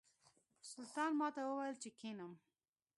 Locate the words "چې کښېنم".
1.81-2.31